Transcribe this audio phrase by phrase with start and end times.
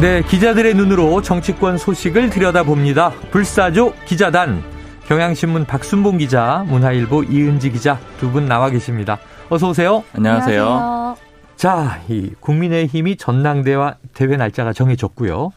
[0.00, 3.10] 네, 기자들의 눈으로 정치권 소식을 들여다봅니다.
[3.32, 4.62] 불사조 기자단.
[5.06, 9.18] 경향신문 박순봉 기자, 문화일보 이은지 기자 두 분 나와 계십니다.
[9.48, 10.04] 어서 오세요.
[10.14, 10.62] 안녕하세요.
[10.66, 11.16] 안녕하세요.
[11.56, 15.50] 자, 이 국민의힘이 전당대회 대회 날짜가 정해졌고요.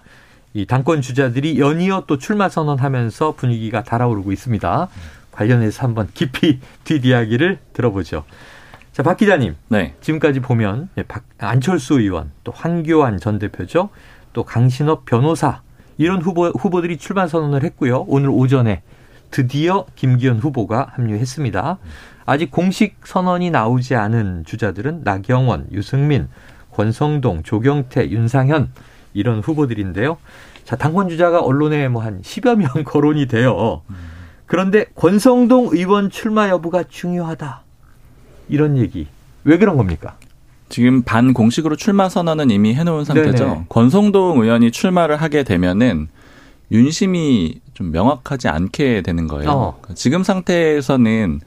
[0.53, 4.87] 이 당권 주자들이 연이어 또 출마 선언하면서 분위기가 달아오르고 있습니다.
[5.31, 8.23] 관련해서 한번 깊이 뒷이야기를 들어보죠.
[8.93, 9.55] 자, 박 기자님.
[9.69, 9.93] 네.
[10.01, 13.89] 지금까지 보면 예, 박, 안철수 의원, 또 황교안 전 대표죠.
[14.33, 15.61] 또 강신업 변호사
[15.97, 18.05] 이런 후보 후보들이 출마 선언을 했고요.
[18.07, 18.81] 오늘 오전에
[19.29, 21.77] 드디어 김기현 후보가 합류했습니다.
[22.25, 26.27] 아직 공식 선언이 나오지 않은 주자들은 나경원, 유승민,
[26.71, 28.71] 권성동, 조경태, 윤상현
[29.13, 30.17] 이런 후보들인데요.
[30.63, 33.81] 자, 당권 주자가 언론에 뭐 한 10여 명 거론이 돼요.
[34.45, 37.61] 그런데 권성동 의원 출마 여부가 중요하다.
[38.49, 39.07] 이런 얘기.
[39.43, 40.15] 왜 그런 겁니까?
[40.71, 43.45] 지금 반공식으로 출마 선언은 이미 해놓은 상태죠.
[43.45, 43.65] 네네.
[43.69, 46.07] 권성동 의원이 출마를 하게 되면은
[46.71, 49.49] 윤심이 좀 명확하지 않게 되는 거예요.
[49.51, 49.77] 어.
[49.81, 51.41] 그러니까 지금 상태에서는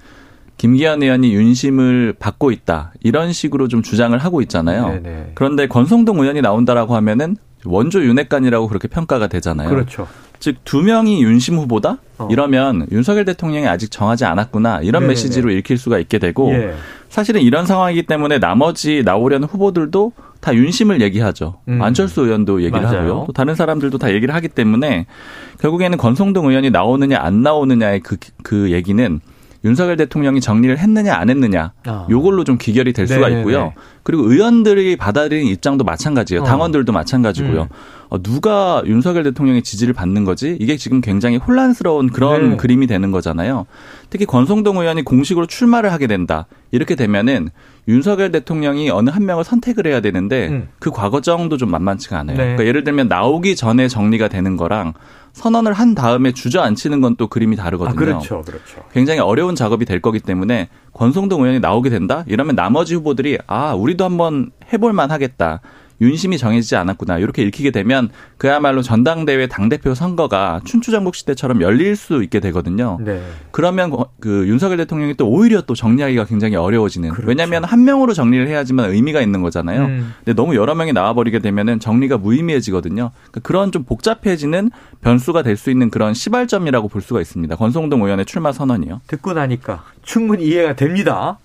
[0.58, 4.88] 김기현 의원이 윤심을 받고 있다 이런 식으로 좀 주장을 하고 있잖아요.
[4.88, 5.32] 네네.
[5.34, 9.68] 그런데 권성동 의원이 나온다라고 하면은 원조 윤핵관이라고 그렇게 평가가 되잖아요.
[9.68, 10.06] 그렇죠.
[10.40, 12.28] 즉 두 명이 윤심 후보다 어.
[12.30, 15.12] 이러면 윤석열 대통령이 아직 정하지 않았구나 이런 네네.
[15.12, 16.74] 메시지로 읽힐 수가 있게 되고 예.
[17.08, 21.60] 사실은 이런 상황이기 때문에 나머지 나오려는 후보들도 다 윤심을 얘기하죠.
[21.68, 21.80] 음.
[21.80, 22.98] 안철수 의원도 얘기를 맞아요.
[22.98, 23.24] 하고요.
[23.26, 25.06] 또 다른 사람들도 다 얘기를 하기 때문에
[25.60, 29.20] 결국에는 권성동 의원이 나오느냐 안 나오느냐의 그, 그 얘기는
[29.64, 32.06] 윤석열 대통령이 정리를 했느냐 안 했느냐 아.
[32.10, 33.40] 요걸로 좀 기결이 될 수가 네네네.
[33.40, 33.72] 있고요.
[34.02, 36.42] 그리고 의원들이 받아들인 입장도 마찬가지예요.
[36.42, 36.44] 어.
[36.44, 37.62] 당원들도 마찬가지고요.
[37.62, 37.68] 음.
[38.10, 40.56] 어, 누가 윤석열 대통령의 지지를 받는 거지?
[40.60, 42.56] 이게 지금 굉장히 혼란스러운 그런 네.
[42.58, 43.64] 그림이 되는 거잖아요.
[44.10, 46.46] 특히 권성동 의원이 공식으로 출마를 하게 된다.
[46.70, 47.48] 이렇게 되면은
[47.86, 50.68] 윤석열 대통령이 어느 한 명을 선택을 해야 되는데 음.
[50.78, 52.36] 그 과거정도 좀 만만치가 않아요.
[52.36, 52.42] 네.
[52.44, 54.94] 그러니까 예를 들면 나오기 전에 정리가 되는 거랑
[55.32, 57.94] 선언을 한 다음에 주저앉히는 건 또 그림이 다르거든요.
[57.94, 58.82] 아, 그렇죠, 그렇죠.
[58.92, 62.24] 굉장히 어려운 작업이 될 거기 때문에 권성동 의원이 나오게 된다.
[62.26, 65.60] 이러면 나머지 후보들이 아 우리도 한번 해볼 만 하겠다.
[66.04, 72.38] 윤심이 정해지지 않았구나 이렇게 읽히게 되면 그야말로 전당대회 당대표 선거가 춘추전국 시대처럼 열릴 수 있게
[72.40, 72.98] 되거든요.
[73.00, 73.22] 네.
[73.50, 77.08] 그러면 그 윤석열 대통령이 또 오히려 또 정리하기가 굉장히 어려워지는.
[77.10, 77.26] 그렇죠.
[77.28, 79.86] 왜냐하면 한 명으로 정리를 해야지만 의미가 있는 거잖아요.
[79.86, 80.14] 음.
[80.24, 83.10] 근데 너무 여러 명이 나와버리게 되면은 정리가 무의미해지거든요.
[83.14, 87.54] 그러니까 그런 좀 복잡해지는 변수가 될 수 있는 그런 시발점이라고 볼 수가 있습니다.
[87.56, 89.00] 권성동 의원의 출마 선언이요.
[89.06, 91.38] 듣고 나니까 충분히 이해가 됩니다.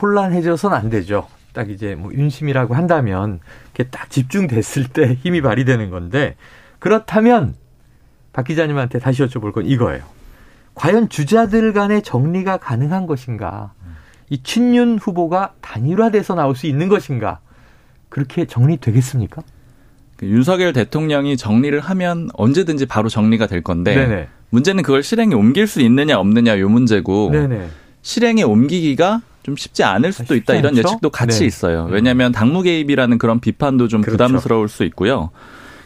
[0.00, 1.26] 혼란해져서는 안 되죠.
[1.52, 3.40] 딱 이제 뭐 윤심이라고 한다면
[3.72, 6.36] 그게 딱 집중됐을 때 힘이 발휘되는 건데
[6.78, 7.54] 그렇다면
[8.32, 10.04] 박 기자님한테 다시 여쭤볼 건 이거예요.
[10.74, 13.72] 과연 주자들 간의 정리가 가능한 것인가?
[14.30, 17.40] 이 친윤 후보가 단일화돼서 나올 수 있는 것인가?
[18.08, 19.42] 그렇게 정리되겠습니까?
[20.16, 24.28] 그 윤석열 대통령이 정리를 하면 언제든지 바로 정리가 될 건데 네네.
[24.50, 27.68] 문제는 그걸 실행에 옮길 수 있느냐 없느냐 요 문제고 네네.
[28.02, 30.76] 실행에 옮기기가 좀 쉽지 않을 수도 있다 이런?
[30.76, 31.46] 예측도 같이 네.
[31.46, 31.86] 있어요.
[31.86, 31.92] 음.
[31.92, 34.12] 왜냐하면 당무 개입이라는 그런 비판도 좀 그렇죠.
[34.24, 35.30] 부담스러울 수 있고요.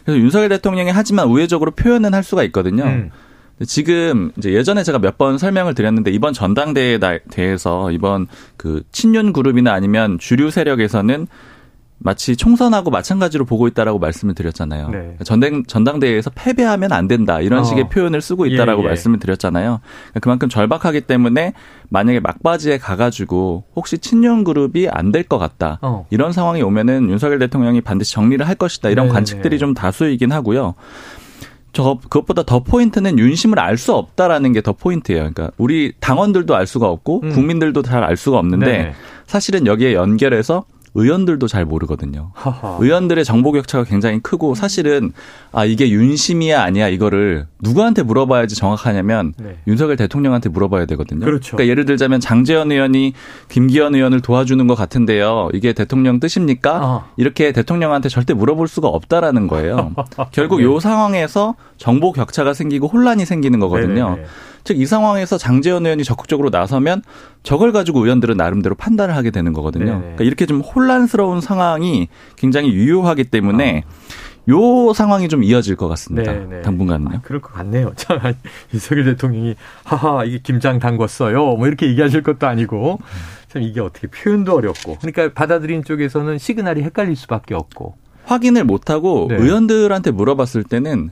[0.03, 2.83] 그래서 윤석열 대통령이 하지만 우회적으로 표현은 할 수가 있거든요.
[2.83, 3.09] 음.
[3.65, 6.99] 지금 이제 예전에 제가 몇 번 설명을 드렸는데 이번 전당대회에
[7.31, 11.27] 대해서 이번 그 친윤 그룹이나 아니면 주류 세력에서는
[11.99, 14.89] 마치 총선하고 마찬가지로 보고 있다라고 말씀을 드렸잖아요.
[14.89, 15.17] 네.
[15.23, 17.63] 전당 전당대회에서 패배하면 안 된다 이런 어.
[17.63, 18.87] 식의 표현을 쓰고 있다라고 예, 예.
[18.89, 19.79] 말씀을 드렸잖아요.
[20.21, 21.53] 그만큼 절박하기 때문에
[21.89, 26.05] 만약에 막바지에 가가지고 혹시 친윤 그룹이 안 될 것 같다 어.
[26.09, 29.57] 이런 상황이 오면은 윤석열 대통령이 반드시 정리를 할 것이다 이런 네, 관측들이 네.
[29.59, 30.73] 좀 다수이긴 하고요.
[31.71, 35.19] 저 그것보다 더 포인트는 윤심을 알 수 없다라는 게 더 포인트예요.
[35.21, 37.29] 그러니까 우리 당원들도 알 수가 없고 음.
[37.31, 38.93] 국민들도 잘 알 수가 없는데 네.
[39.25, 42.31] 사실은 여기에 연결해서 의원들도 잘 모르거든요.
[42.33, 42.77] 하하.
[42.79, 45.11] 의원들의 정보 격차가 굉장히 크고 사실은
[45.51, 49.57] 아 이게 윤심이야 아니야 이거를 누구한테 물어봐야지 정확하냐면 네.
[49.67, 51.25] 윤석열 대통령한테 물어봐야 되거든요.
[51.25, 51.57] 그렇죠.
[51.57, 53.13] 그러니까 예를 들자면 장재현 의원이
[53.49, 55.49] 김기현 의원을 도와주는 것 같은데요.
[55.53, 56.79] 이게 대통령 뜻입니까?
[56.85, 57.05] 어.
[57.17, 59.93] 이렇게 대통령한테 절대 물어볼 수가 없다라는 거예요.
[60.31, 60.63] 결국 네.
[60.65, 64.15] 요 상황에서 정보 격차가 생기고 혼란이 생기는 거거든요.
[64.15, 64.27] 네네.
[64.63, 67.01] 즉 이 상황에서 장재현 의원이 적극적으로 나서면
[67.43, 69.99] 저걸 가지고 의원들은 나름대로 판단을 하게 되는 거거든요.
[69.99, 74.33] 그러니까 이렇게 좀 혼란스러운 상황이 굉장히 유효하기 때문에 어.
[74.49, 76.33] 요 상황이 좀 이어질 것 같습니다.
[76.33, 76.45] 네네.
[76.57, 76.61] 네.
[76.61, 77.17] 당분간은요.
[77.17, 77.93] 아, 그럴 것 같네요.
[77.95, 78.19] 참
[78.73, 81.57] 윤석열 대통령이 하하 이게 김장 담궜어요.
[81.57, 82.99] 뭐 이렇게 얘기하실 것도 아니고
[83.47, 87.95] 참 이게 어떻게 표현도 어렵고 그러니까 받아들인 쪽에서는 시그널이 헷갈릴 수밖에 없고
[88.25, 89.35] 확인을 못하고 네.
[89.35, 91.11] 의원들한테 물어봤을 때는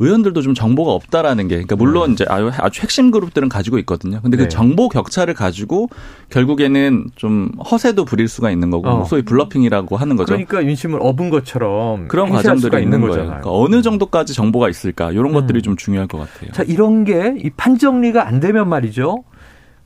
[0.00, 2.12] 의원들도 좀 정보가 없다라는 게, 그러니까 물론 네.
[2.14, 4.20] 이제 아주, 아주 핵심 그룹들은 가지고 있거든요.
[4.22, 4.48] 근데 그 네.
[4.48, 5.88] 정보 격차를 가지고
[6.30, 9.04] 결국에는 좀 허세도 부릴 수가 있는 거고, 어.
[9.04, 10.28] 소위 bluffing이라고 하는 거죠.
[10.34, 13.24] 그러니까 윤심을 업은 것처럼 그런 과정들이 있는 거예요.
[13.26, 15.32] 그러니까 어느 정도까지 정보가 있을까 이런 음.
[15.32, 16.52] 것들이 좀 중요할 것 같아요.
[16.52, 19.24] 자 이런 게 이 판 정리가 안 되면 말이죠.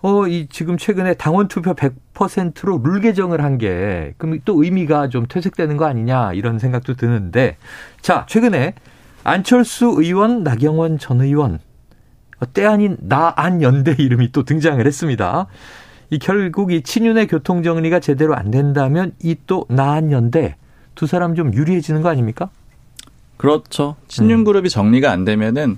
[0.03, 5.27] 어, 이 지금 최근에 당원 투표 100%로 룰 개정을 한 게 그럼 또 의미가 좀
[5.29, 7.57] 퇴색되는 거 아니냐 이런 생각도 드는데
[8.01, 8.75] 자, 최근에
[9.25, 11.59] 안철수 의원, 나경원 전 의원
[12.55, 15.47] 때 아닌 나안 연대 이름이 또 등장을 했습니다.
[16.11, 20.57] 이 결국 이 친윤의 교통 정리가 제대로 안 된다면 이 또 나안 연대
[20.95, 22.51] 두 사람 좀 유리해지는 거 아닙니까?
[23.37, 23.97] 그렇죠.
[24.09, 25.77] 친윤 그룹이 정리가 안 되면은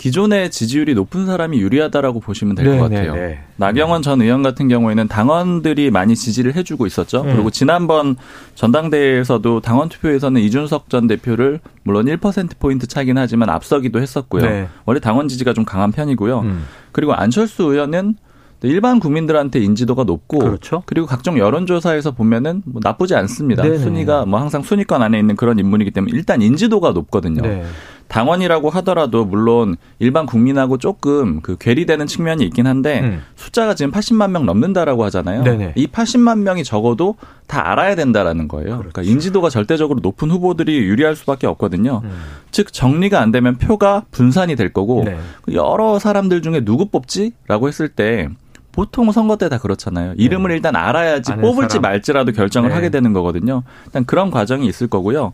[0.00, 3.14] 기존의 지지율이 높은 사람이 유리하다라고 보시면 될것 네, 같아요.
[3.14, 3.38] 네, 네.
[3.56, 7.20] 나경원 전 의원 같은 경우에는 당원들이 많이 지지를 해주고 있었죠.
[7.20, 7.34] 음.
[7.34, 8.16] 그리고 지난번
[8.54, 14.42] 전당대회에서도 당원 투표에서는 이준석 전 대표를 물론 1%포인트 차긴 하지만 앞서기도 했었고요.
[14.42, 14.68] 네.
[14.86, 16.40] 원래 당원 지지가 좀 강한 편이고요.
[16.40, 16.64] 음.
[16.92, 18.14] 그리고 안철수 의원은
[18.62, 20.82] 일반 국민들한테 인지도가 높고 그렇죠.
[20.86, 23.62] 그리고 각종 여론조사에서 보면은 뭐 나쁘지 않습니다.
[23.62, 23.78] 네네.
[23.78, 27.42] 순위가 뭐 항상 순위권 안에 있는 그런 인물이기 때문에 일단 인지도가 높거든요.
[27.42, 27.64] 네.
[28.10, 33.22] 당원이라고 하더라도 물론 일반 국민하고 조금 그 괴리되는 측면이 있긴 한데 음.
[33.36, 35.44] 숫자가 지금 80만 명 넘는다라고 하잖아요.
[35.44, 35.72] 네네.
[35.76, 37.14] 이 80만 명이 적어도
[37.46, 38.78] 다 알아야 된다라는 거예요.
[38.78, 38.90] 그렇죠.
[38.92, 42.00] 그러니까 인지도가 절대적으로 높은 후보들이 유리할 수밖에 없거든요.
[42.02, 42.10] 음.
[42.50, 45.16] 즉 정리가 안 되면 표가 분산이 될 거고 네.
[45.52, 48.28] 여러 사람들 중에 누구 뽑지라고 했을 때
[48.72, 50.14] 보통 선거 때 다 그렇잖아요.
[50.16, 50.56] 이름을 네.
[50.56, 51.82] 일단 알아야지 뽑을지 사람.
[51.82, 52.74] 말지라도 결정을 네.
[52.74, 53.62] 하게 되는 거거든요.
[53.86, 55.32] 일단 그런 과정이 있을 거고요.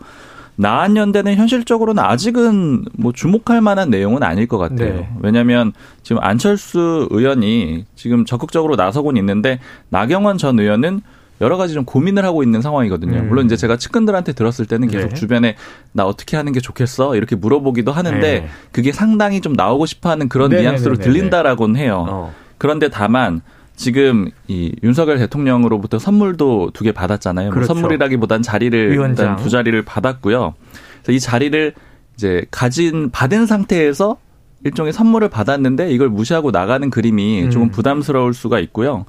[0.57, 4.95] 나한 연대는 현실적으로는 아직은 뭐 주목할 만한 내용은 아닐 것 같아요.
[4.95, 5.11] 네.
[5.21, 5.73] 왜냐하면
[6.03, 9.61] 지금 안철수 의원이 지금 적극적으로 나서곤 있는데
[9.91, 11.03] 나경원 전 의원은
[11.43, 13.19] 여러 가지 좀 고민을 하고 있는 상황이거든요.
[13.19, 13.29] 음.
[13.29, 15.15] 물론 이제 제가 측근들한테 들었을 때는 계속 네.
[15.15, 15.57] 주변에
[15.93, 18.49] 나 어떻게 하는 게 좋겠어 이렇게 물어보기도 하는데 네.
[18.73, 22.07] 그게 상당히 좀 나오고 싶어하는 그런 네, 네 뉘앙스로 네, 네, 들린다라고는 해요.
[22.09, 22.35] 어.
[22.57, 23.43] 그런데 다만
[23.77, 27.49] 지금 이 윤석열 대통령으로부터 선물도 두 개 받았잖아요.
[27.49, 27.73] 뭐 그렇죠.
[27.73, 29.31] 뭐 선물이라기보단 자리를 위원장.
[29.31, 30.55] 일단 두 자리를 받았고요.
[31.03, 31.75] 그래서 이 자리를
[32.17, 34.17] 이제 가진 받은 상태에서
[34.65, 37.51] 일종의 선물을 받았는데 이걸 무시하고 나가는 그림이 음.
[37.51, 39.05] 조금 부담스러울 수가 있고요.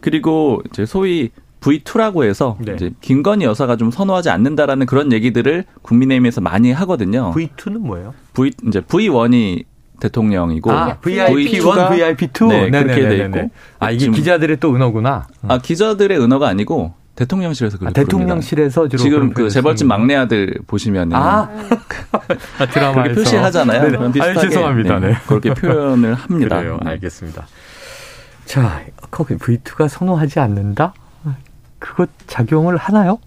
[0.00, 1.30] 그리고 이제 소위
[1.60, 2.74] V2라고 해서 네.
[2.74, 7.32] 이제 김건희 여사가 좀 선호하지 않는다라는 그런 얘기들을 국민의힘에서 많이 하거든요.
[7.34, 8.14] V2는 뭐예요?
[8.34, 9.64] V 이제 V1이
[10.00, 15.26] 대통령이고 아, VIP1, VIP2 네, 그렇게 돼 있고 아 이게 기자들의 또 은어구나.
[15.48, 21.14] 아 기자들의 은어가 아니고 대통령실에서 그렇게 아, 대통령실에서 주로 지금 그 재벌집 막내 아들 보시면
[21.14, 21.48] 아,
[22.58, 23.80] 아 드라마에서 표시하잖아요.
[23.82, 23.96] 네네.
[23.96, 24.98] 그런 비슷하게 아, 죄송합니다.
[24.98, 25.08] 네.
[25.08, 25.14] 네.
[25.26, 26.58] 그렇게 표현을 합니다.
[26.58, 26.78] 그래요.
[26.84, 27.46] 알겠습니다.
[28.44, 30.92] 자, 거기 V2가 선호하지 않는다?
[31.78, 33.18] 그것 작용을 하나요?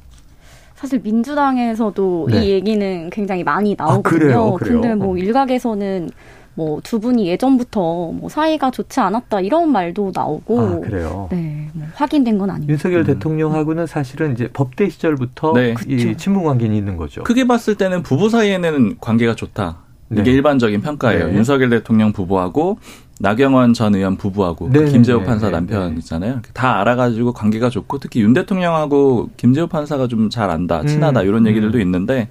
[0.75, 2.45] 사실 민주당에서도 네.
[2.45, 3.99] 이 얘기는 굉장히 많이 나오거든요.
[3.99, 4.53] 아, 그래요?
[4.53, 4.81] 그래요?
[4.81, 5.17] 근데 뭐 어.
[5.17, 6.09] 일각에서는
[6.55, 11.27] 뭐 두 분이 예전부터 뭐 사이가 좋지 않았다 이런 말도 나오고 아, 그래요.
[11.31, 12.71] 네, 뭐 확인된 건 아닙니다.
[12.71, 13.05] 윤석열 음.
[13.05, 15.75] 대통령하고는 사실은 이제 법대 시절부터 네.
[15.87, 17.23] 이 친분 관계는 있는 거죠.
[17.23, 19.77] 크게 봤을 때는 부부 사이에는 관계가 좋다.
[20.11, 20.31] 이게 네.
[20.31, 21.27] 일반적인 평가예요.
[21.27, 21.35] 네.
[21.35, 22.79] 윤석열 대통령 부부하고
[23.19, 25.51] 나경원 전 의원 부부하고 그 김재호 판사 네.
[25.51, 26.41] 남편 있잖아요.
[26.53, 31.27] 다 알아가지고 관계가 좋고 특히 윤 대통령하고 김재호 판사가 좀 잘 안다, 친하다 음.
[31.27, 31.81] 이런 얘기들도 음.
[31.81, 32.29] 있는데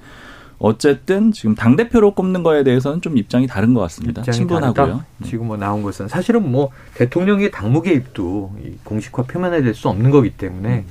[0.59, 4.23] 어쨌든 지금 당 대표로 꼽는 거에 대해서는 좀 입장이 다른 것 같습니다.
[4.33, 5.05] 친분하고요.
[5.25, 10.79] 지금 뭐 나온 것은 사실은 뭐 대통령의 당무 개입도 공식화 표면화될 수 없는 거기 때문에
[10.79, 10.85] 음.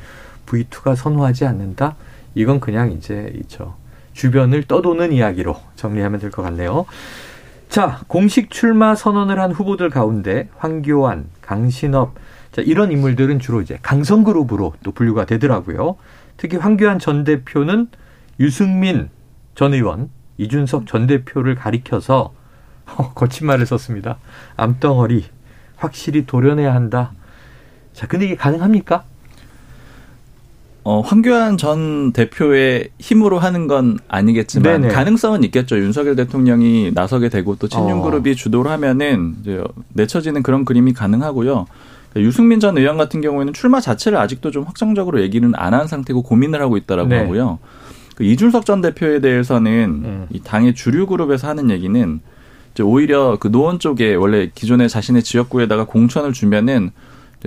[0.45, 1.95] V2가 선호하지 않는다.
[2.35, 3.75] 이건 그냥 이제 이저
[4.13, 6.85] 주변을 떠도는 이야기로 정리하면 될 것 같네요.
[7.67, 12.15] 자, 공식 출마 선언을 한 후보들 가운데 황교안, 강신업,
[12.53, 15.97] 자, 이런 인물들은 주로 이제 강성그룹으로 또 분류가 되더라고요.
[16.37, 17.87] 특히 황교안 전 대표는
[18.39, 19.09] 유승민
[19.57, 22.31] 전 의원, 이준석 전 대표를 가리켜서
[22.85, 24.19] 어, 거친 말을 썼습니다.
[24.55, 25.25] 암덩어리
[25.75, 27.11] 확실히 도려내야 한다.
[27.91, 29.03] 자, 근데 이게 가능합니까?
[30.83, 34.93] 어, 황교안 전 대표의 힘으로 하는 건 아니겠지만 네네.
[34.93, 35.79] 가능성은 있겠죠.
[35.79, 38.35] 윤석열 대통령이 나서게 되고 또 친윤 그룹이 어.
[38.35, 39.61] 주도를 하면은 이제
[39.93, 41.65] 내쳐지는 그런 그림이 가능하고요.
[42.11, 46.21] 그러니까 유승민 전 의원 같은 경우에는 출마 자체를 아직도 좀 확정적으로 얘기는 안 한 상태고
[46.21, 47.17] 고민을 하고 있다라고 네.
[47.17, 47.57] 하고요.
[48.17, 49.71] 그 이준석 전 대표에 대해서는
[50.03, 50.27] 음.
[50.31, 52.19] 이 당의 주류 그룹에서 하는 얘기는
[52.73, 56.89] 이제 오히려 그 노원 쪽에 원래 기존에 자신의 지역구에다가 공천을 주면은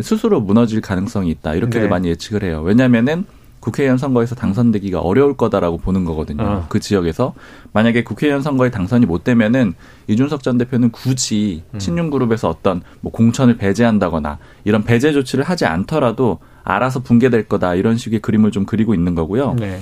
[0.00, 1.88] 스스로 무너질 가능성이 있다 이렇게 네.
[1.88, 2.62] 많이 예측을 해요.
[2.64, 3.24] 왜냐하면은
[3.58, 6.44] 국회의원 선거에서 당선되기가 어려울 거다라고 보는 거거든요.
[6.44, 6.66] 어.
[6.68, 7.34] 그 지역에서
[7.72, 9.74] 만약에 국회의원 선거에 당선이 못 되면은
[10.06, 11.80] 이준석 전 대표는 굳이 음.
[11.80, 17.96] 친윤 그룹에서 어떤 뭐 공천을 배제한다거나 이런 배제 조치를 하지 않더라도 알아서 붕괴될 거다 이런
[17.96, 19.56] 식의 그림을 좀 그리고 있는 거고요.
[19.58, 19.80] 네.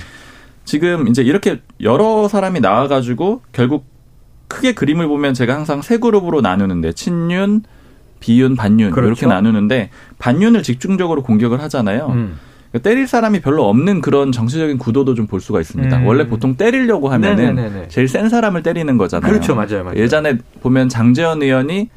[0.68, 3.86] 지금 이제 이렇게 여러 사람이 나와가지고 결국
[4.48, 7.62] 크게 그림을 보면 제가 항상 세 그룹으로 나누는데 친윤,
[8.20, 9.08] 비윤, 반윤 그렇죠.
[9.08, 12.08] 이렇게 나누는데 반윤을 집중적으로 공격을 하잖아요.
[12.12, 12.36] 음.
[12.70, 16.00] 그러니까 때릴 사람이 별로 없는 그런 정치적인 구도도 좀 볼 수가 있습니다.
[16.00, 16.06] 음.
[16.06, 17.88] 원래 보통 때리려고 하면은 네네네네.
[17.88, 19.32] 제일 센 사람을 때리는 거잖아요.
[19.32, 19.96] 그렇죠, 맞아요, 맞아요.
[19.98, 21.88] 예전에 보면 장재현 의원이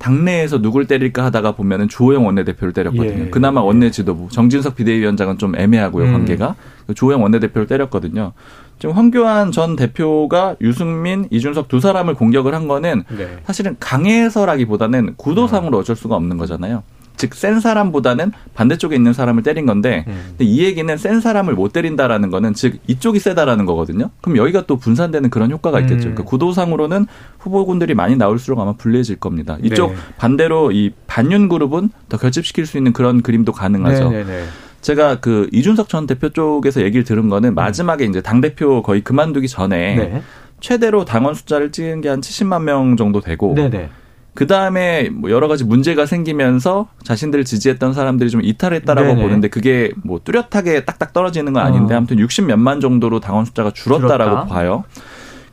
[0.00, 3.24] 당내에서 누굴 때릴까 하다가 보면은 주호영 원내대표를 때렸거든요.
[3.26, 3.30] 예.
[3.30, 6.12] 그나마 원내 지도부 정진석 비대위원장은 좀 애매하고요 음.
[6.12, 6.56] 관계가
[6.94, 8.32] 주호영 원내대표를 때렸거든요.
[8.78, 13.38] 지금 황교안 전 대표가 유승민, 이준석 두 사람을 공격을 한 거는 네.
[13.44, 16.82] 사실은 강해서라기보다는 구도상으로 어쩔 수가 없는 거잖아요.
[17.20, 20.34] 즉 센 사람보다는 반대쪽에 있는 사람을 때린 건데 음.
[20.40, 24.10] 이 얘기는 센 사람을 못 때린다라는 거는 즉 이쪽이 세다라는 거거든요.
[24.22, 26.08] 그럼 여기가 또 분산되는 그런 효과가 있겠죠.
[26.08, 26.14] 음.
[26.14, 27.06] 그러니까 구도상으로는
[27.38, 29.58] 후보군들이 많이 나올수록 아마 불리해질 겁니다.
[29.62, 29.96] 이쪽 네.
[30.16, 34.10] 반대로 이 반윤 그룹은 더 결집시킬 수 있는 그런 그림도 가능하죠.
[34.10, 34.24] 네네네.
[34.24, 34.44] 네, 네.
[34.80, 39.46] 제가 그 이준석 전 대표 쪽에서 얘기를 들은 거는 마지막에 이제 당 대표 거의 그만두기
[39.46, 40.22] 전에 네.
[40.60, 43.90] 최대로 당원 숫자를 찍은 게 한 70만 명 정도 되고 네네.
[44.34, 49.22] 그 다음에 뭐 여러 가지 문제가 생기면서 자신들을 지지했던 사람들이 좀 이탈했다라고 네네.
[49.22, 51.98] 보는데 그게 뭐 뚜렷하게 딱딱 떨어지는 건 아닌데 어.
[51.98, 54.44] 아무튼 60 몇만 정도로 당원 숫자가 줄었다라고 줄었다.
[54.46, 54.84] 봐요.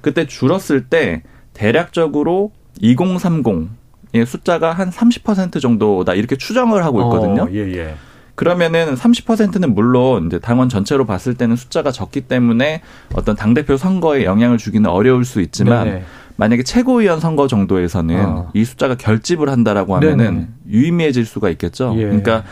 [0.01, 7.43] 그때 줄었을 때 대략적으로 2030의 숫자가 한 30% 정도다 이렇게 추정을 하고 있거든요.
[7.43, 7.95] 어, 예, 예.
[8.35, 12.83] 그러면은 30%는 물론 이제 당원 전체로 봤을 때는 숫자가 적기 때문에
[13.15, 16.05] 어떤 당대표 선거에 영향을 주기는 어려울 수 있지만 네네.
[16.37, 18.51] 만약에 최고위원 선거 정도에서는 어.
[18.53, 20.47] 이 숫자가 결집을 한다라고 하면은 네네.
[20.69, 21.93] 유의미해질 수가 있겠죠.
[21.97, 22.03] 예.
[22.03, 22.43] 그러니까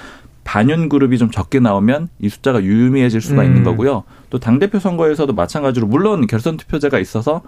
[0.44, 3.48] 반윤 그룹이 좀 적게 나오면 이 숫자가 유의미해질 수가 음.
[3.48, 4.04] 있는 거고요.
[4.30, 7.42] 또 당 대표 선거에서도 마찬가지로 물론 결선 투표제가 있어서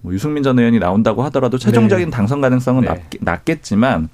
[0.00, 2.10] 뭐 유승민 전 의원이 나온다고 하더라도 최종적인 네.
[2.10, 3.00] 당선 가능성은 네.
[3.20, 4.08] 낮, 겠지만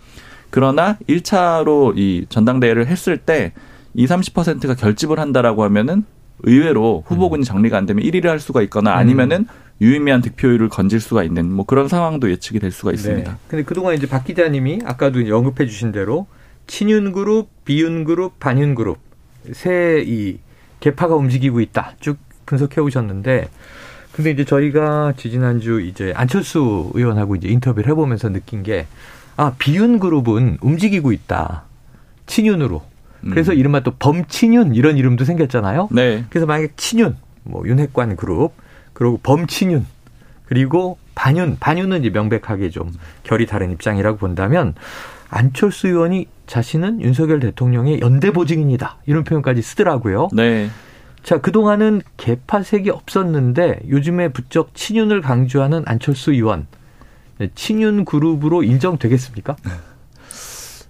[0.50, 3.52] 그러나 1차로 이 전당대회를 했을 때
[3.94, 6.04] 2, 30%가 결집을 한다라고 하면은
[6.42, 7.44] 의외로 후보군이 음.
[7.44, 9.46] 정리가 안 되면 1위를 할 수가 있거나 아니면은
[9.80, 13.30] 유의미한 득표율을 건질 수가 있는 뭐 그런 상황도 예측이 될 수가 있습니다.
[13.30, 13.36] 네.
[13.48, 16.26] 근데 그동안 이제 박 기자님이 아까도 언급해 주신 대로
[16.66, 18.98] 친윤 그룹, 비윤 그룹, 반윤 그룹
[19.52, 20.38] 세 이
[20.80, 21.94] 개파가 움직이고 있다.
[22.00, 23.48] 쭉 분석해 오셨는데
[24.12, 28.86] 근데 이제 저희가 지지난주 이제 안철수 의원하고 이제 인터뷰를 해 보면서 느낀 게
[29.36, 31.64] 아, 비윤 그룹은 움직이고 있다.
[32.26, 32.82] 친윤으로.
[33.22, 33.58] 그래서 음.
[33.58, 35.88] 이른바 또 범친윤 이런 이름도 생겼잖아요.
[35.92, 36.24] 네.
[36.30, 38.52] 그래서 만약에 친윤, 뭐 윤핵관 그룹,
[39.00, 39.86] 그리고 범친윤,
[40.44, 42.92] 그리고 반윤, 반윤은 이제 명백하게 좀
[43.22, 44.74] 결이 다른 입장이라고 본다면
[45.30, 48.98] 안철수 의원이 자신은 윤석열 대통령의 연대 보증인이다.
[49.06, 50.28] 이런 표현까지 쓰더라고요.
[50.34, 50.68] 네.
[51.22, 56.66] 자, 그동안은 개파색이 없었는데 요즘에 부쩍 친윤을 강조하는 안철수 의원.
[57.38, 59.56] 네, 친윤 그룹으로 인정되겠습니까?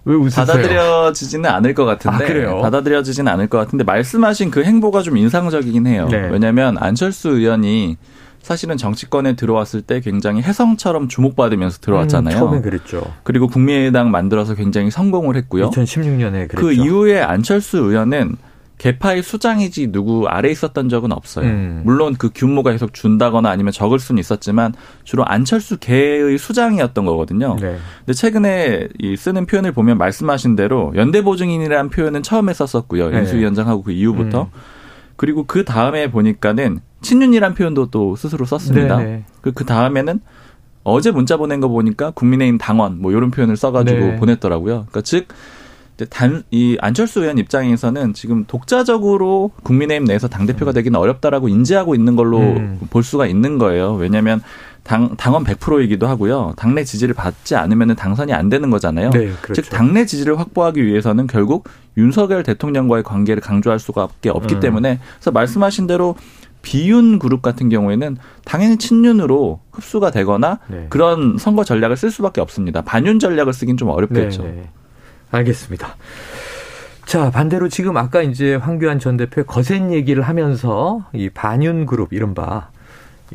[0.05, 0.45] 왜 웃으세요?
[0.45, 2.23] 받아들여지지는 않을 것 같은데.
[2.23, 2.59] 아, 그래요?
[2.61, 6.07] 받아들여지지는 않을 것 같은데 말씀하신 그 행보가 좀 인상적이긴 해요.
[6.09, 6.29] 네.
[6.31, 7.97] 왜냐하면 안철수 의원이
[8.41, 12.35] 사실은 정치권에 들어왔을 때 굉장히 혜성처럼 주목받으면서 들어왔잖아요.
[12.35, 13.13] 음, 처음에 그랬죠.
[13.23, 15.69] 그리고 국민의당 만들어서 굉장히 성공을 했고요.
[15.69, 16.55] 2016년에 그랬죠.
[16.57, 18.37] 그 이후에 안철수 의원은
[18.81, 21.45] 개파의 수장이지 누구 아래 있었던 적은 없어요.
[21.45, 21.83] 음.
[21.85, 24.73] 물론 그 규모가 계속 준다거나 아니면 적을 수는 있었지만
[25.03, 27.57] 주로 안철수 계의 수장이었던 거거든요.
[27.61, 27.77] 네.
[27.99, 33.11] 근데 최근에 이 쓰는 표현을 보면 말씀하신 대로 연대보증인이라는 표현은 처음에 썼었고요.
[33.11, 33.19] 네.
[33.19, 34.43] 인수위원장하고 그 이후부터.
[34.45, 34.59] 음.
[35.15, 38.97] 그리고 그 다음에 보니까는 친윤이란 표현도 또 스스로 썼습니다.
[38.97, 39.03] 네.
[39.03, 39.23] 네.
[39.41, 40.21] 그, 그 다음에는
[40.83, 44.15] 어제 문자 보낸 거 보니까 국민의힘 당원 뭐 이런 표현을 써가지고 네.
[44.15, 44.87] 보냈더라고요.
[44.89, 45.27] 그러니까 즉
[46.09, 52.39] 단, 이 안철수 의원 입장에서는 지금 독자적으로 국민의힘 내에서 당대표가 되기는 어렵다라고 인지하고 있는 걸로
[52.39, 52.79] 음.
[52.89, 53.93] 볼 수가 있는 거예요.
[53.93, 54.41] 왜냐하면
[54.83, 56.53] 당, 당원 100%이기도 하고요.
[56.57, 59.11] 당내 지지를 받지 않으면 당선이 안 되는 거잖아요.
[59.11, 59.61] 네, 그렇죠.
[59.61, 64.59] 즉, 당내 지지를 확보하기 위해서는 결국 윤석열 대통령과의 관계를 강조할 수밖에 없기 음.
[64.59, 66.15] 때문에 그래서 말씀하신 대로
[66.61, 70.87] 비윤 그룹 같은 경우에는 당연히 친윤으로 흡수가 되거나 네.
[70.89, 72.81] 그런 선거 전략을 쓸 수밖에 없습니다.
[72.81, 74.43] 반윤 전략을 쓰긴 좀 어렵겠죠.
[74.43, 74.69] 네, 네.
[75.31, 75.95] 알겠습니다.
[77.05, 82.69] 자, 반대로 지금 아까 이제 황교안 전 대표의 거센 얘기를 하면서 이 반윤 그룹 이른바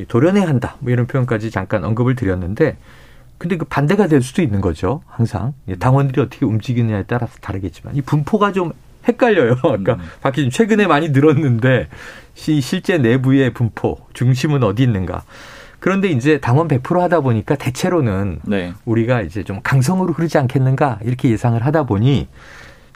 [0.07, 0.75] 도련해야 한다.
[0.79, 2.77] 뭐 이런 표현까지 잠깐 언급을 드렸는데
[3.37, 5.01] 근데 그 반대가 될 수도 있는 거죠.
[5.05, 5.53] 항상.
[5.79, 8.71] 당원들이 어떻게 움직이느냐에 따라서 다르겠지만 이 분포가 좀
[9.07, 9.57] 헷갈려요.
[9.63, 10.01] 아까 음.
[10.21, 11.87] 박 기자 최근에 많이 늘었는데
[12.33, 15.23] 실제 내부의 분포 중심은 어디 있는가?
[15.79, 18.73] 그런데 이제 당원 100% 하다 보니까 대체로는 네.
[18.85, 22.27] 우리가 이제 좀 강성으로 흐르지 않겠는가 이렇게 예상을 하다 보니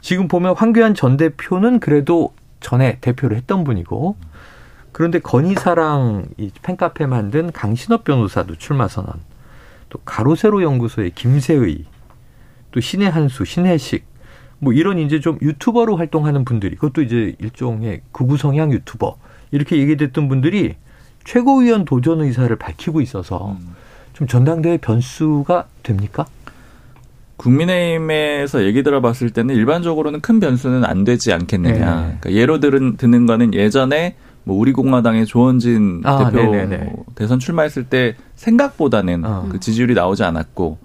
[0.00, 4.16] 지금 보면 황교안 전 대표는 그래도 전에 대표를 했던 분이고
[4.92, 9.14] 그런데 건희사랑 이 팬카페 만든 강신업 변호사도 출마 선언.
[9.88, 11.84] 또 가로세로 연구소의 김세의,
[12.70, 14.04] 또 신의 한수, 신혜식,
[14.58, 19.18] 뭐 이런 이제 좀 유튜버로 활동하는 분들이 그것도 이제 일종의 극우 성향 유튜버
[19.50, 20.76] 이렇게 얘기됐던 분들이
[21.24, 23.74] 최고위원 도전 의사를 밝히고 있어서 음.
[24.12, 26.26] 좀 전당대회 변수가 됩니까?
[27.36, 31.74] 국민의힘에서 얘기 들어봤을 때는 일반적으로는 큰 변수는 안 되지 않겠느냐.
[31.78, 32.16] 네.
[32.20, 34.14] 그러니까 예로 들은, 드는 거는 예전에
[34.44, 39.48] 뭐 우리 공화당의 조원진 아, 대표 뭐 대선 출마했을 때 생각보다는 어.
[39.50, 40.78] 그 지지율이 나오지 않았고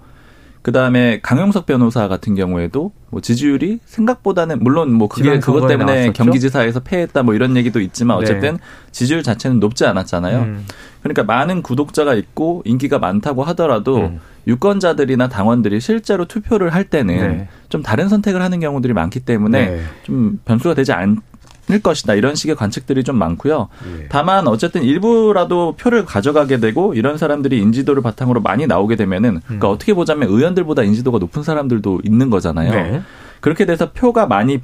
[0.68, 6.12] 그 다음에 강용석 변호사 같은 경우에도 뭐 지지율이 생각보다는 물론 뭐 그게 그것 때문에 나왔었죠?
[6.12, 8.24] 경기지사에서 패했다 뭐 이런 얘기도 있지만 네.
[8.24, 8.60] 어쨌든 네.
[8.92, 10.40] 지지율 자체는 높지 않았잖아요.
[10.40, 10.66] 음.
[11.02, 14.20] 그러니까 많은 구독자가 있고 인기가 많다고 하더라도 음.
[14.46, 17.48] 유권자들이나 당원들이 실제로 투표를 할 때는 네.
[17.70, 19.82] 좀 다른 선택을 하는 경우들이 많기 때문에 네.
[20.02, 21.16] 좀 변수가 되지 않, 을
[21.82, 23.68] 것이다 이런 식의 관측들이 좀 많고요.
[24.00, 24.06] 예.
[24.08, 29.40] 다만 어쨌든 일부라도 표를 가져가게 되고 이런 사람들이 인지도를 바탕으로 많이 나오게 되면은 음.
[29.44, 32.70] 그러니까 어떻게 보자면 의원들보다 인지도가 높은 사람들도 있는 거잖아요.
[32.70, 33.02] 네.
[33.40, 34.60] 그렇게 돼서 표가 많이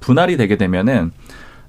[0.00, 1.10] 분할이 되게 되면은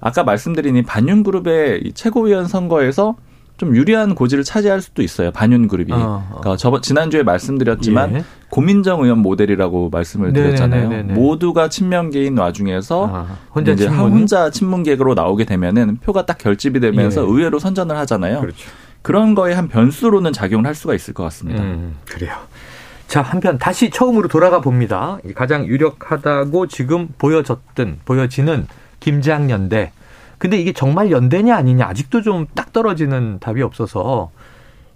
[0.00, 3.16] 아까 말씀드린 이 반윤 그룹의 최고위원 선거에서
[3.56, 5.30] 좀 유리한 고지를 차지할 수도 있어요.
[5.30, 5.92] 반윤 그룹이.
[5.92, 6.38] 어, 어.
[6.40, 8.24] 그러니까 저번 지난주에 말씀드렸지만 예.
[8.56, 10.88] 고민정 의원 모델이라고 말씀을 드렸잖아요.
[10.88, 11.12] 네네네네.
[11.12, 14.12] 모두가 친명계인 와중에서 아, 혼자 이제 친문?
[14.12, 17.26] 혼자 친문계로 나오게 되면은 표가 딱 결집이 되면서 예.
[17.26, 18.40] 의외로 선전을 하잖아요.
[18.40, 18.70] 그렇죠.
[19.02, 21.62] 그런 거에 한 변수로는 작용을 할 수가 있을 것 같습니다.
[21.62, 22.32] 음, 그래요.
[23.08, 25.18] 자, 한편 다시 처음으로 돌아가 봅니다.
[25.34, 28.66] 가장 유력하다고 지금 보여졌던 보여지는
[29.00, 29.92] 김장연대
[30.38, 34.30] 근데 이게 정말 연대냐 아니냐 아직도 좀 딱 떨어지는 답이 없어서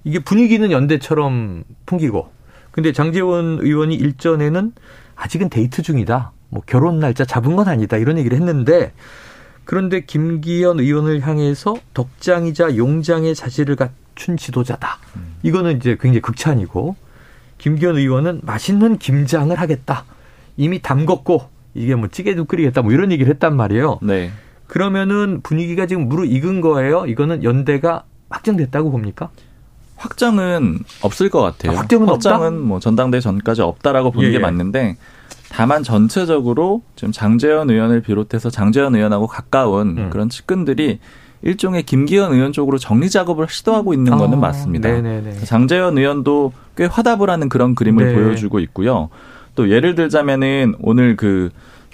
[0.04, 2.30] 이게 분위기는 연대처럼 풍기고
[2.70, 4.72] 근데 장재원 의원이 일전에는
[5.16, 6.32] 아직은 데이트 중이다.
[6.48, 7.96] 뭐 결혼 날짜 잡은 건 아니다.
[7.96, 8.92] 이런 얘기를 했는데
[9.64, 14.98] 그런데 김기현 의원을 향해서 덕장이자 용장의 자질을 갖춘 지도자다.
[15.42, 16.96] 이거는 이제 굉장히 극찬이고
[17.58, 20.04] 김기현 의원은 맛있는 김장을 하겠다.
[20.56, 22.82] 이미 담궜고 이게 뭐 찌개도 끓이겠다.
[22.82, 24.00] 뭐 이런 얘기를 했단 말이에요.
[24.02, 24.30] 네.
[24.66, 27.06] 그러면은 분위기가 지금 무르익은 거예요.
[27.06, 29.30] 이거는 연대가 확정됐다고 봅니까?
[30.00, 31.72] 확정은 없을 것 같아요.
[31.72, 32.58] 아, 확정은 확정은 없다?
[32.58, 34.40] 뭐 전당대 전까지 없다라고 보는 예, 게 예.
[34.40, 34.96] 맞는데
[35.50, 40.10] 다만 전체적으로 지금 장재현 의원을 비롯해서 장재현 의원하고 가까운 음.
[40.10, 41.00] 그런 측근들이
[41.42, 44.88] 일종의 김기현 의원 쪽으로 정리 작업을 시도하고 있는 거는 아, 맞습니다.
[44.88, 45.40] 네네네.
[45.44, 48.14] 장재현 의원도 꽤 화답을 하는 그런 그림을 네.
[48.14, 49.10] 보여주고 있고요.
[49.54, 51.50] 또 예를 들자면은 오늘 그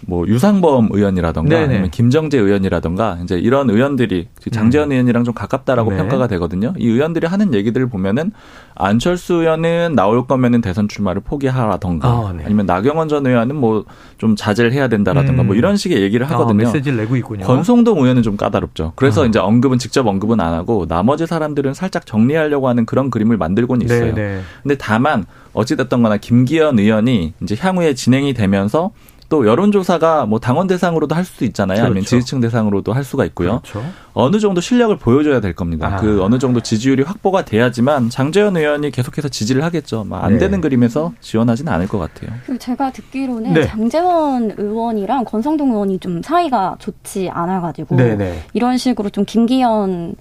[0.07, 1.57] 뭐 유상범 의원이라던가.
[1.59, 4.93] 아니면 김정재 의원이라던가 이제 이런 의원들이 장재현 음.
[4.93, 5.97] 의원이랑 좀 가깝다라고 네.
[5.97, 6.75] 평가가 되거든요.
[6.79, 8.33] 이 의원들이 하는 얘기들을 보면은
[8.75, 12.45] 안철수 의원은 나올 거면은 대선 출마를 포기하라던가 아, 네.
[12.45, 13.85] 아니면 나경원 전 의원은 뭐
[14.19, 15.47] 좀 자제를 해야 된다라던가 뭐 음.
[15.49, 16.69] 뭐 이런 식의 얘기를 아, 하거든요.
[16.69, 17.45] 아, 메시지를 내고 있군요.
[17.45, 18.93] 권성동 의원은 좀 까다롭죠.
[18.97, 19.27] 그래서 아.
[19.27, 24.07] 이제 언급은 직접 언급은 안 하고 나머지 사람들은 살짝 정리하려고 하는 그런 그림을 만들고는 있어요.
[24.07, 24.41] 네 네.
[24.63, 28.91] 근데 다만 어찌됐던 거나 김기현 의원이 이제 향후에 진행이 되면서
[29.29, 31.77] 또 여론조사가 뭐 당원 대상으로도 할 수도 있잖아요.
[31.77, 31.87] 그렇죠.
[31.87, 33.61] 아니면 지지층 대상으로도 할 수가 있고요.
[33.61, 33.83] 그렇죠.
[34.13, 35.95] 어느 정도 실력을 보여줘야 될 겁니다.
[35.95, 35.97] 아.
[35.97, 40.07] 그 어느 정도 지지율이 확보가 돼야지만 장재현 의원이 계속해서 지지를 하겠죠.
[40.11, 40.39] 안 네.
[40.39, 42.31] 되는 그림에서 지원하지는 않을 것 같아요.
[42.59, 43.67] 제가 듣기로는 네.
[43.67, 48.17] 장재원 의원이랑 권성동 의원이 좀 사이가 좋지 않아가지고 네네.
[48.17, 48.43] 네.
[48.53, 50.15] 이런 식으로 좀 김기현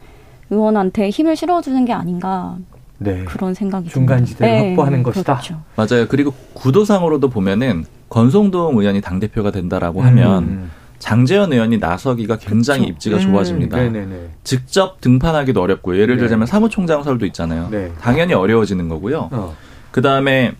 [0.49, 2.57] 의원한테 힘을 실어주는 게 아닌가
[3.05, 3.23] 네.
[3.25, 4.67] 그런 생각이 중간지대를 네.
[4.69, 5.33] 확보하는 것이다.
[5.35, 5.61] 그렇죠.
[5.75, 6.07] 맞아요.
[6.07, 10.71] 그리고 구도상으로도 보면은 권성동 의원이 당 대표가 된다라고 하면 음.
[10.99, 12.93] 장재현 의원이 나서기가 굉장히 그렇죠.
[12.93, 13.21] 입지가 음.
[13.31, 13.77] 좋아집니다.
[13.77, 14.29] 네네네.
[14.43, 16.21] 직접 등판하기도 어렵고 예를 네.
[16.21, 17.67] 들자면 사무총장설도 있잖아요.
[17.69, 17.91] 네.
[18.01, 19.29] 당연히 어려워지는 거고요.
[19.31, 19.55] 어.
[19.91, 20.53] 그 다음에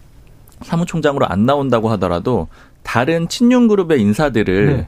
[0.62, 2.48] 사무총장으로 안 나온다고 하더라도
[2.84, 4.88] 다른 친윤 그룹의 인사들을 네.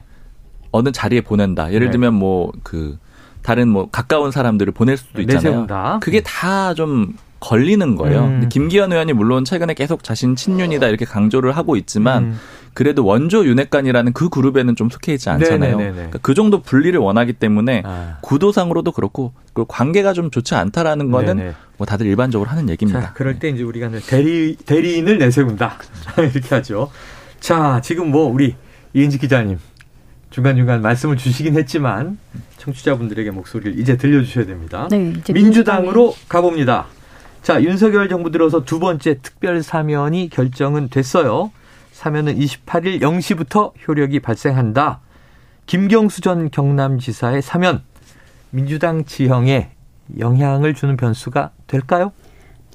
[0.70, 1.72] 어느 자리에 보낸다.
[1.72, 1.90] 예를 네.
[1.92, 2.98] 들면 뭐그
[3.42, 5.42] 다른 뭐 가까운 사람들을 보낼 수도 있잖아요.
[5.42, 5.98] 내세운다.
[6.02, 8.24] 그게 다 좀 걸리는 거예요.
[8.24, 8.48] 음.
[8.48, 12.38] 김기현 의원이 물론 최근에 계속 자신 친윤이다 이렇게 강조를 하고 있지만 음.
[12.74, 15.76] 그래도 원조 윤핵관이라는 그 그룹에는 좀 속해 있지 않잖아요.
[15.76, 18.18] 그러니까 그 정도 분리를 원하기 때문에 아.
[18.22, 21.54] 구도상으로도 그렇고 그 관계가 좀 좋지 않다라는 거는 네네.
[21.76, 23.00] 뭐 다들 일반적으로 하는 얘기입니다.
[23.00, 25.78] 자, 그럴 때 이제 우리가 대리 대리인을 내세운다
[26.18, 26.90] 이렇게 하죠.
[27.40, 28.54] 자, 지금 뭐 우리
[28.94, 29.58] 이은지 기자님
[30.30, 32.18] 중간중간 말씀을 주시긴 했지만
[32.58, 34.88] 청취자분들에게 목소리를 이제 들려주셔야 됩니다.
[34.90, 36.86] 네, 민주당으로 가봅니다.
[37.48, 41.50] 자, 윤석열 정부 들어서 두 번째 특별 사면이 결정은 됐어요.
[41.92, 45.00] 사면은 28일 0시부터 효력이 발생한다.
[45.64, 47.82] 김경수 전 경남지사의 사면
[48.50, 49.70] 민주당 지형에
[50.18, 52.12] 영향을 주는 변수가 될까요?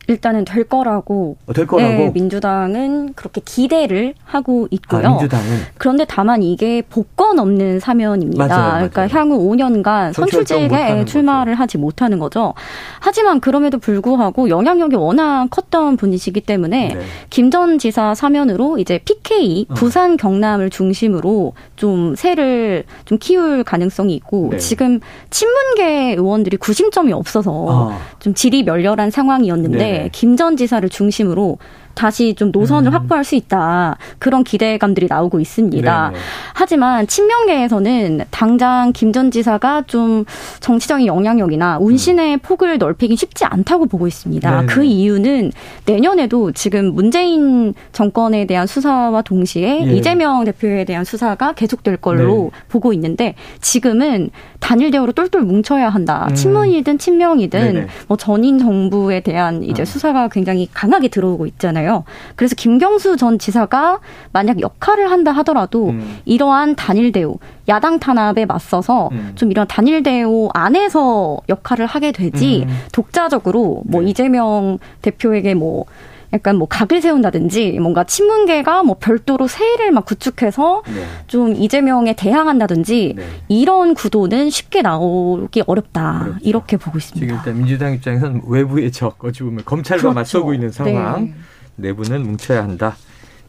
[0.07, 1.37] 일단은 될 거라고.
[1.45, 1.91] 어, 될 거라고.
[1.93, 5.07] 네, 민주당은 그렇게 기대를 하고 있고요.
[5.07, 5.45] 아, 민주당은.
[5.77, 8.47] 그런데 다만 이게 복권 없는 사면입니다.
[8.47, 8.89] 맞아요, 맞아요.
[8.89, 11.61] 그러니까 향후 5년간 선출직에 출마를 거죠.
[11.61, 12.53] 하지 못하는 거죠.
[12.99, 17.01] 하지만 그럼에도 불구하고 영향력이 워낙 컸던 분이시기 때문에 네.
[17.29, 19.73] 김전 지사 사면으로 이제 PK 어.
[19.73, 24.57] 부산 경남을 중심으로 좀 세를 좀 키울 가능성이 있고 네.
[24.57, 27.99] 지금 친문계 의원들이 구심점이 없어서 어.
[28.19, 30.03] 좀 질이 멸렬한 상황이었는데 네.
[30.03, 30.09] 네.
[30.11, 31.57] 김전 지사를 중심으로
[31.93, 32.93] 다시 좀 노선을 음.
[32.93, 33.97] 확보할 수 있다.
[34.19, 36.09] 그런 기대감들이 나오고 있습니다.
[36.11, 36.23] 네네.
[36.53, 40.25] 하지만 친명계에서는 당장 김 전 지사가 좀
[40.59, 42.39] 정치적인 영향력이나 운신의 음.
[42.39, 44.49] 폭을 넓히긴 쉽지 않다고 보고 있습니다.
[44.49, 44.65] 네네.
[44.65, 45.51] 그 이유는
[45.85, 49.93] 내년에도 지금 문재인 정권에 대한 수사와 동시에 예.
[49.93, 52.59] 이재명 대표에 대한 수사가 계속될 걸로 네.
[52.69, 56.25] 보고 있는데 지금은 단일 대우로 똘똘 뭉쳐야 한다.
[56.29, 56.33] 음.
[56.33, 57.87] 친문이든 친명이든 네네.
[58.07, 59.85] 뭐 전인 정부에 대한 이제 음.
[59.85, 61.82] 수사가 굉장히 강하게 들어오고 있잖아요.
[61.83, 62.03] 거잖아요.
[62.35, 63.99] 그래서 김경수 전 지사가
[64.31, 66.19] 만약 역할을 한다 하더라도 음.
[66.25, 69.33] 이러한 단일 대우, 야당 탄압에 맞서서 음.
[69.35, 72.79] 좀 이런 단일 대우 안에서 역할을 하게 되지 음.
[72.91, 74.09] 독자적으로 뭐 네.
[74.09, 75.85] 이재명 대표에게 뭐
[76.33, 81.05] 약간 뭐 각을 세운다든지 뭔가 친문계가 뭐 별도로 세일을 막 구축해서 네.
[81.27, 83.23] 좀 이재명에 대항한다든지 네.
[83.49, 86.39] 이런 구도는 쉽게 나오기 어렵다 그렇죠.
[86.41, 87.23] 이렇게 보고 있습니다.
[87.23, 90.15] 지금 일단 민주당 입장에서는 외부의 적 어찌 보면 검찰과 그렇죠.
[90.15, 91.25] 맞서고 있는 상황.
[91.25, 91.33] 네.
[91.75, 92.95] 내부는 뭉쳐야 한다.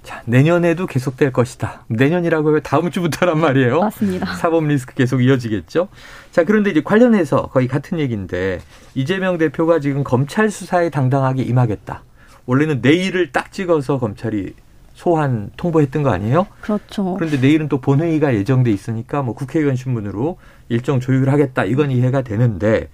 [0.02, 1.84] 자, 내년에도 계속될 것이다.
[1.88, 3.80] 내년이라고 하면 다음 주부터란 말이에요.
[3.80, 4.34] 맞습니다.
[4.36, 5.88] 사법 리스크 계속 이어지겠죠.
[6.30, 8.60] 자, 그런데 이제 관련해서 거의 같은 얘기인데
[8.94, 12.02] 이재명 대표가 지금 검찰 수사에 당당하게 임하겠다.
[12.44, 14.52] 원래는 내일을 딱 찍어서 검찰이
[14.92, 16.46] 소환 통보했던 거 아니에요?
[16.60, 17.14] 그렇죠.
[17.14, 21.64] 그런데 내일은 또 본회의가 예정돼 있으니까 뭐 국회의원 신문으로 일정 조율을 하겠다.
[21.64, 22.90] 이건 이해가 되는데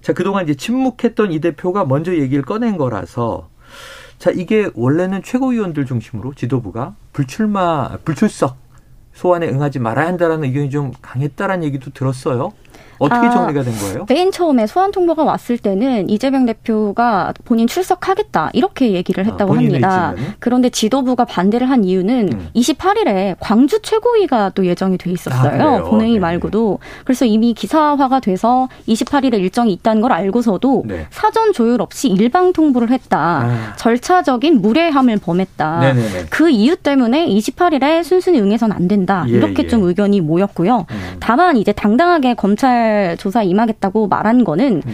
[0.00, 3.50] 자, 그동안 이제 침묵했던 이 대표가 먼저 얘기를 꺼낸 거라서
[4.18, 8.56] 자, 이게 원래는 최고위원들 중심으로 지도부가 불출마, 불출석
[9.12, 12.52] 소환에 응하지 말아야 한다라는 의견이 좀 강했다라는 얘기도 들었어요.
[12.98, 14.06] 어떻게 아, 정리가 된 거예요?
[14.08, 19.56] 맨 처음에 소환 통보가 왔을 때는 이재명 대표가 본인 출석하겠다 이렇게 얘기를 아, 했다고 아,
[19.56, 20.10] 합니다.
[20.16, 20.34] 의지는?
[20.38, 22.48] 그런데 지도부가 반대를 한 이유는 음.
[22.54, 25.62] 28일에 광주 최고위가 또 예정이 돼 있었어요.
[25.62, 26.18] 아, 본회의 네.
[26.18, 26.78] 말고도.
[27.04, 31.06] 그래서 이미 기사화가 돼서 28일에 일정이 있다는 걸 알고서도 네.
[31.10, 33.18] 사전 조율 없이 일방 통보를 했다.
[33.18, 33.72] 아.
[33.76, 35.80] 절차적인 무례함을 범했다.
[35.80, 36.26] 네네네.
[36.30, 39.24] 그 이유 때문에 28일에 순순히 응해서는 안 된다.
[39.28, 39.68] 예, 이렇게 예.
[39.68, 40.86] 좀 의견이 모였고요.
[40.90, 41.16] 음.
[41.20, 42.87] 다만 이제 당당하게 검찰
[43.18, 44.92] 조사 임하겠다고 말한 거는 네.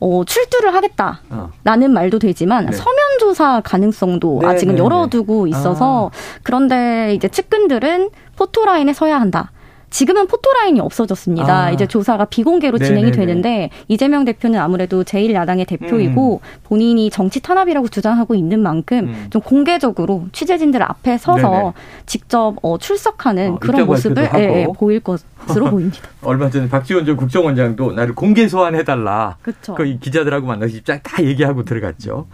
[0.00, 1.92] 어, 출두를 하겠다라는 어.
[1.92, 2.72] 말도 되지만 네.
[2.72, 4.84] 서면 조사 가능성도 네, 아직은 네, 네.
[4.84, 6.38] 열어두고 있어서 아.
[6.42, 9.52] 그런데 이제 측근들은 포토라인에 서야 한다.
[9.92, 11.64] 지금은 포토라인이 없어졌습니다.
[11.64, 11.70] 아.
[11.70, 12.88] 이제 조사가 비공개로 네네네.
[12.88, 16.58] 진행이 되는데 이재명 대표는 아무래도 제1야당의 대표이고 음.
[16.64, 19.26] 본인이 정치 탄압이라고 주장하고 있는 만큼 음.
[19.30, 21.72] 좀 공개적으로 취재진들 앞에 서서 네네.
[22.06, 25.98] 직접 어, 출석하는 어, 그런 모습을 예, 예, 보일 것으로 보입니다.
[26.22, 29.36] 얼마 전에 박지원 전 국정원장도 나를 공개 소환해달라.
[29.42, 29.74] 그렇죠.
[29.74, 32.26] 그 기자들하고 만나서 입장 다 얘기하고 들어갔죠.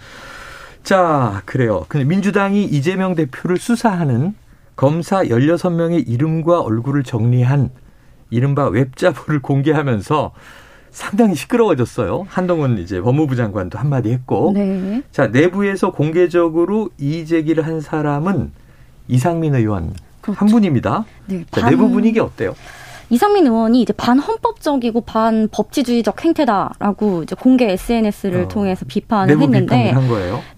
[0.85, 1.85] 자, 그래요.
[1.88, 4.35] 근데 민주당이 이재명 대표를 수사하는
[4.79, 7.71] 검사 16명의 이름과 얼굴을 정리한
[8.31, 10.33] 이른바 웹자보를 공개하면서
[10.93, 12.27] 상당히 시끄러워졌어요.
[12.29, 14.53] 한동훈 이제 법무부 장관도 한마디 했고.
[14.55, 15.03] 네.
[15.11, 18.53] 자, 내부에서 공개적으로 이의 제기를 한 사람은
[19.09, 20.38] 이상민 의원 그렇죠.
[20.38, 21.05] 한 분입니다.
[21.27, 22.55] 네, 자, 내부 분위기 어때요?
[23.11, 29.94] 이상민 의원이 이제 반헌법적이고 반법치주의적 행태다라고 이제 공개 SNS를 어, 통해서 비판을 했는데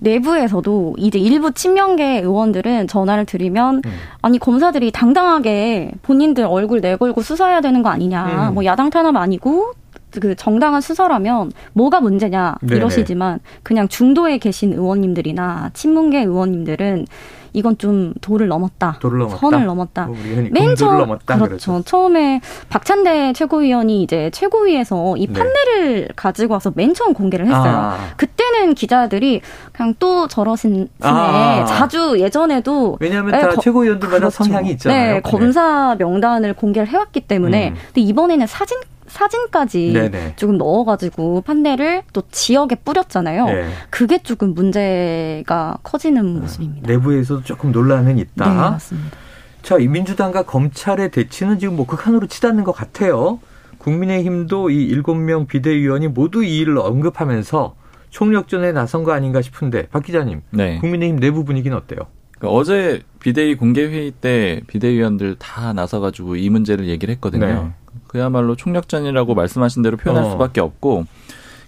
[0.01, 3.93] 내부에서도 이제 일부 친명계 의원들은 전화를 드리면 음.
[4.23, 8.55] 아니 검사들이 당당하게 본인들 얼굴 내걸고 수사해야 되는 거 아니냐 음.
[8.55, 9.73] 뭐 야당 탄압 아니고
[10.19, 17.07] 그 정당한 수사라면 뭐가 문제냐 이러시지만 그냥 중도에 계신 의원님들이나 친문계 의원님들은
[17.53, 18.97] 이건 좀 도를 넘었다.
[19.01, 19.39] 도를 넘었다.
[19.39, 20.07] 선을 넘었다.
[20.07, 20.17] 뭐
[20.51, 21.35] 맨 처음 넘었다.
[21.37, 21.49] 그렇죠.
[21.49, 21.83] 그렇죠.
[21.85, 25.33] 처음에 박찬대 최고위원이 이제 최고위에서 이 네.
[25.33, 26.09] 판례를 네.
[26.17, 27.73] 가지고 와서 맨 처음 공개를 했어요.
[27.77, 27.99] 아.
[28.17, 29.41] 그때는 기자들이
[29.73, 30.87] 그냥 또 저러시네.
[31.01, 31.65] 아.
[31.67, 34.45] 자주 예전에도 왜냐하면 네, 다 거, 최고위원들마다 그렇죠.
[34.45, 35.15] 성향이 있잖아요.
[35.15, 37.71] 네, 검사 명단을 공개를 해왔기 때문에.
[37.71, 37.75] 음.
[37.87, 38.79] 근데 이번에는 사진
[39.11, 40.35] 사진까지 네네.
[40.37, 43.47] 조금 넣어가지고 판넬을 또 지역에 뿌렸잖아요.
[43.47, 43.69] 네.
[43.91, 46.89] 그게 조금 문제가 커지는 아, 모습입니다.
[46.91, 48.49] 내부에서도 조금 논란은 있다.
[48.49, 49.17] 네, 맞습니다.
[49.63, 53.41] 자, 이 민주당과 검찰의 대치는 지금 뭐 극한으로 치닫는 것 같아요.
[53.79, 57.75] 국민의힘도 이 일곱 명 비대위원이 모두 이 일을 언급하면서
[58.11, 60.79] 총력전에 나선 거 아닌가 싶은데 박 기자님, 네.
[60.79, 62.01] 국민의힘 내부 분위기는 어때요?
[62.39, 67.47] 그러니까 어제 비대위 공개 회의 때 비대위원들 다 나서가지고 이 문제를 얘기를 했거든요.
[67.47, 67.71] 네.
[68.11, 70.31] 그야말로 총력전이라고 말씀하신 대로 표현할 어.
[70.31, 71.07] 수밖에 없고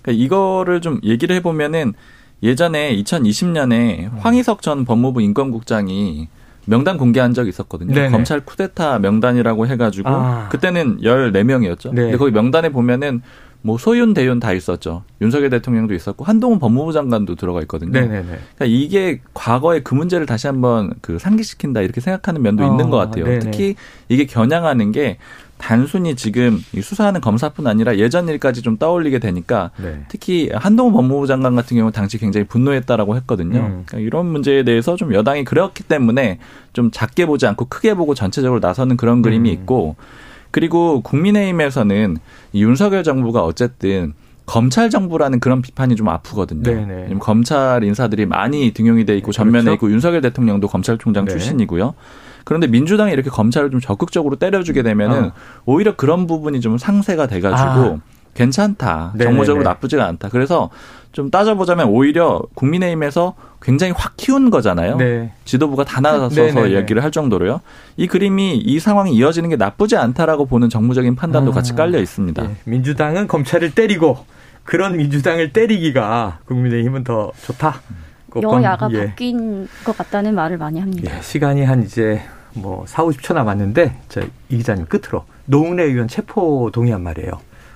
[0.03, 1.95] 그러니까 이거를 좀 얘기를 해보면은
[2.43, 6.27] 예전에 2020년에 황희석 전 법무부 인권국장이
[6.67, 7.95] 명단 공개한 적이 있었거든요.
[7.95, 8.11] 네네.
[8.11, 10.49] 검찰 쿠데타 명단이라고 해가지고 아.
[10.49, 11.95] 그때는 14명이었죠.
[11.95, 12.03] 네.
[12.03, 13.23] 근데 거기 명단에 보면은
[13.65, 15.05] 뭐 소윤 대윤 다 있었죠.
[15.21, 17.93] 윤석열 대통령도 있었고 한동훈 법무부 장관도 들어가 있거든요.
[17.93, 18.23] 네네네.
[18.25, 22.97] 그러니까 이게 과거에 그 문제를 다시 한번 그 상기시킨다 이렇게 생각하는 면도 어, 있는 것
[22.97, 23.25] 같아요.
[23.25, 23.39] 네네.
[23.39, 23.77] 특히
[24.09, 25.19] 이게 겨냥하는 게
[25.63, 30.03] 단순히 지금 수사하는 검사뿐 아니라 예전 일까지 좀 떠올리게 되니까 네.
[30.09, 33.61] 특히 한동훈 법무부 장관 같은 경우 당시 굉장히 분노했다라고 했거든요.
[33.61, 33.83] 음.
[33.87, 36.41] 그러니까 이런 문제에 대해서 좀 여당이 그렇기 때문에
[36.73, 39.23] 좀 작게 보지 않고 크게 보고 전체적으로 나서는 그런 음.
[39.23, 39.95] 그림이 있고
[40.51, 42.17] 그리고 국민의힘에서는
[42.55, 44.15] 윤석열 정부가 어쨌든
[44.47, 46.65] 검찰 정부라는 그런 비판이 좀 아프거든요.
[46.65, 47.15] 네네.
[47.21, 49.75] 검찰 인사들이 많이 등용이 돼 있고 전면에 그렇죠?
[49.77, 51.31] 있고 윤석열 대통령도 검찰총장 네.
[51.31, 51.95] 출신이고요.
[52.45, 55.33] 그런데 민주당이 이렇게 검찰을 좀 적극적으로 때려주게 되면은 어.
[55.65, 57.99] 오히려 그런 부분이 좀 상쇄가 돼가지고 아.
[58.35, 59.13] 괜찮다.
[59.15, 59.31] 네네네.
[59.31, 60.29] 정무적으로 나쁘지가 않다.
[60.31, 60.71] 그래서
[61.13, 64.97] 좀 따져보자면 오히려 국민의힘에서 굉장히 확 키운 거잖아요.
[64.97, 65.33] 네.
[65.45, 66.71] 지도부가 다 나서서 네네네.
[66.71, 67.61] 이야기를 할 정도로요.
[67.97, 71.55] 이 그림이 이 상황이 이어지는 게 나쁘지 않다라고 보는 정무적인 판단도 아.
[71.55, 72.43] 같이 깔려 있습니다.
[72.43, 72.57] 네.
[72.65, 74.25] 민주당은 검찰을 때리고
[74.65, 77.81] 그런 민주당을 때리기가 국민의힘은 더 좋다.
[78.41, 79.07] 여야가 예.
[79.09, 81.15] 바뀐 것 같다는 말을 많이 합니다.
[81.15, 82.23] 예, 시간이 한 이제
[82.55, 87.33] 뭐 4, 50초 남았는데 저이 기자님 끝으로 노웅래 의원 체포 동의한 말이에요.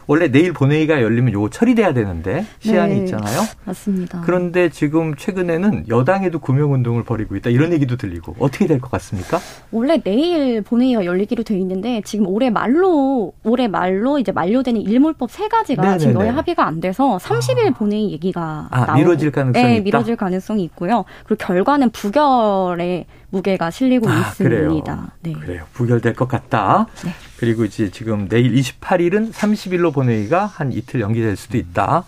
[0.09, 3.41] 원래 내일 본회의가 열리면 요거 처리돼야 되는데 시한이 네, 있잖아요.
[3.65, 4.23] 맞습니다.
[4.25, 9.39] 그런데 지금 최근에는 여당에도 구명운동을 벌이고 있다 이런 얘기도 들리고 어떻게 될 것 같습니까?
[9.73, 15.49] 원래 내일 본회의가 열리기로 돼 있는데 지금 올해 말로 올해 말로 이제 만료되는 일몰법 세
[15.49, 15.99] 가지가 네네네.
[15.99, 17.75] 지금 여야 합의가 안 돼서 30일 아.
[17.77, 19.85] 본회의 얘기가 아, 나오, 미뤄질 가능성이 네, 있다.
[19.85, 21.05] 미뤄질 가능성이 있고요.
[21.25, 24.85] 그리고 결과는 부결에 무게가 실리고 아, 있습니다.
[24.95, 25.07] 그래요.
[25.23, 25.33] 네.
[25.33, 25.65] 그래요.
[25.73, 26.87] 부결될 것 같다.
[27.05, 27.11] 네.
[27.39, 32.05] 그리고 이제 지금 내일 28일은 30일로 본회의가 한 이틀 연기될 수도 있다.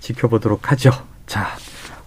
[0.00, 0.90] 지켜보도록 하죠.
[1.26, 1.48] 자,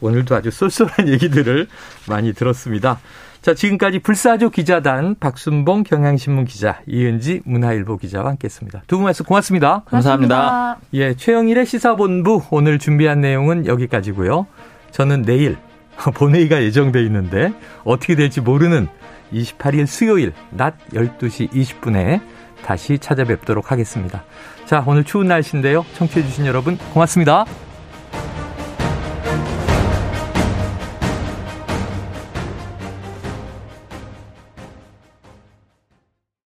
[0.01, 1.67] 오늘도 아주 쏠쏠한 얘기들을
[2.07, 2.99] 많이 들었습니다.
[3.41, 8.83] 자, 지금까지 불사조 기자단 박순봉 경향신문 기자, 이은지 문화일보 기자와 함께 했습니다.
[8.87, 9.83] 두 분 말씀 고맙습니다.
[9.89, 10.77] 감사합니다.
[10.93, 14.45] 예, 최영일의 시사본부 오늘 준비한 내용은 여기까지고요.
[14.91, 15.57] 저는 내일
[16.15, 17.53] 본회의가 예정돼 있는데
[17.83, 18.87] 어떻게 될지 모르는
[19.33, 22.21] 28일 수요일 낮 12시 20분에
[22.63, 24.23] 다시 찾아뵙도록 하겠습니다.
[24.65, 25.85] 자, 오늘 추운 날씨인데요.
[25.93, 27.45] 청취해주신 여러분 고맙습니다.